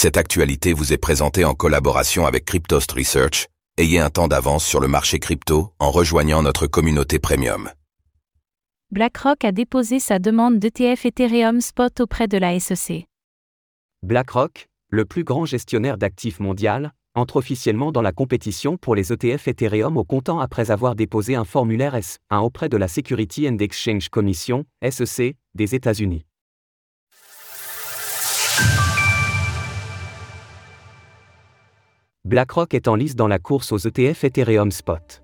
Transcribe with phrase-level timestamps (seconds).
[0.00, 3.48] Cette actualité vous est présentée en collaboration avec Cryptost Research.
[3.78, 7.68] Ayez un temps d'avance sur le marché crypto en rejoignant notre communauté premium.
[8.92, 13.06] BlackRock a déposé sa demande d'ETF Ethereum Spot auprès de la SEC.
[14.04, 19.48] BlackRock, le plus grand gestionnaire d'actifs mondial, entre officiellement dans la compétition pour les ETF
[19.48, 24.10] Ethereum au comptant après avoir déposé un formulaire S1 auprès de la Security and Exchange
[24.10, 26.27] Commission, SEC, des États-Unis.
[32.28, 35.22] BlackRock est en lice dans la course aux ETF Ethereum Spot.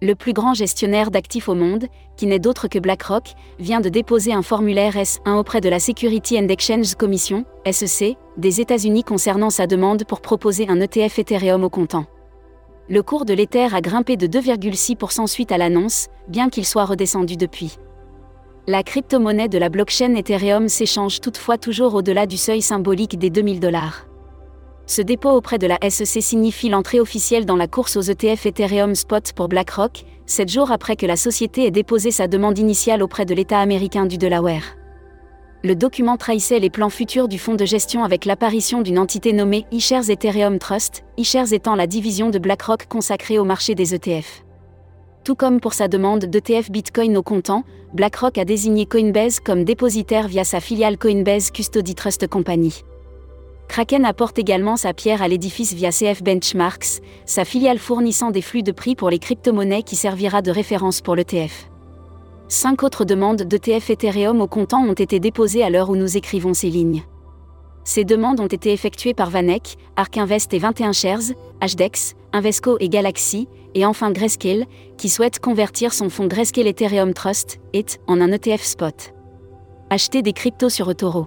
[0.00, 1.86] Le plus grand gestionnaire d'actifs au monde,
[2.16, 6.38] qui n'est d'autre que BlackRock, vient de déposer un formulaire S1 auprès de la Security
[6.38, 11.68] and Exchange Commission, SEC, des États-Unis concernant sa demande pour proposer un ETF Ethereum au
[11.68, 12.06] comptant.
[12.88, 17.36] Le cours de l'Ether a grimpé de 2,6% suite à l'annonce, bien qu'il soit redescendu
[17.36, 17.76] depuis.
[18.68, 23.58] La crypto-monnaie de la blockchain Ethereum s'échange toutefois toujours au-delà du seuil symbolique des 2000
[23.58, 24.06] dollars.
[24.86, 28.94] Ce dépôt auprès de la SEC signifie l'entrée officielle dans la course aux ETF Ethereum
[28.94, 33.24] Spot pour BlackRock, sept jours après que la société ait déposé sa demande initiale auprès
[33.24, 34.76] de l'État américain du Delaware.
[35.62, 39.64] Le document trahissait les plans futurs du fonds de gestion avec l'apparition d'une entité nommée
[39.72, 44.44] eShares Ethereum Trust, eShares étant la division de BlackRock consacrée au marché des ETF.
[45.24, 47.64] Tout comme pour sa demande d'ETF Bitcoin au comptant,
[47.94, 52.84] BlackRock a désigné Coinbase comme dépositaire via sa filiale Coinbase Custody Trust Company.
[53.68, 58.62] Kraken apporte également sa pierre à l'édifice via CF Benchmarks, sa filiale fournissant des flux
[58.62, 61.70] de prix pour les crypto-monnaies qui servira de référence pour l'ETF.
[62.48, 66.54] Cinq autres demandes d'ETF Ethereum au comptant ont été déposées à l'heure où nous écrivons
[66.54, 67.04] ces lignes.
[67.84, 72.88] Ces demandes ont été effectuées par Vanek, Ark Invest et 21 Shares, HDEX, Invesco et
[72.88, 78.30] Galaxy, et enfin Grayscale, qui souhaite convertir son fonds Grayscale Ethereum Trust, ETH, en un
[78.32, 79.14] ETF spot.
[79.90, 81.26] Acheter des cryptos sur eToro.